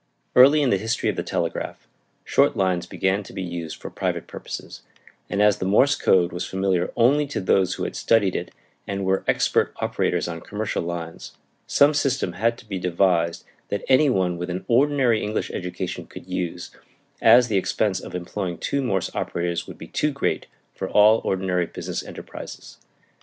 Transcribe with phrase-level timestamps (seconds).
[0.35, 1.87] Early in the history of the telegraph
[2.25, 4.81] short lines began to be used for private purposes,
[5.29, 8.49] and as the Morse code was familiar only to those who had studied it
[8.87, 11.35] and were expert operators on commercial lines,
[11.67, 16.25] some system had to be devised that any one with an ordinary English education could
[16.27, 16.71] use;
[17.21, 21.67] as the expense of employing two Morse operators would be too great for all ordinary
[21.67, 22.79] business enterprises.